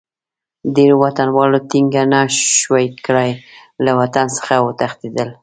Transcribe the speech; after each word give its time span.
ډېرو 0.75 0.95
وطنوالو 1.03 1.59
ټینګه 1.69 2.03
نه 2.13 2.21
شوای 2.59 2.85
کړای، 3.05 3.31
له 3.83 3.91
وطن 3.99 4.25
څخه 4.37 4.53
وتښتېدل. 4.65 5.29